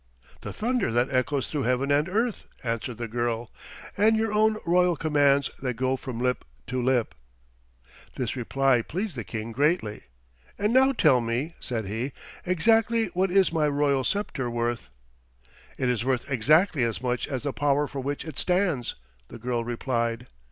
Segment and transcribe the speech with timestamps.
[0.41, 3.51] "The thunder that echoes through heaven and earth," answered the girl,
[3.95, 7.13] "and your own royal commands that go from lip to lip."
[8.15, 10.05] This reply pleased the King greatly.
[10.57, 12.13] "And now tell me," said he,
[12.47, 14.89] "exactly what is my royal sceptre worth?"
[15.77, 18.95] "It is worth exactly as much as the power for which it stands,"
[19.27, 20.25] the girl replied.